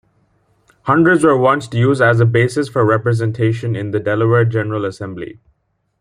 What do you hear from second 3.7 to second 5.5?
in the Delaware General Assembly.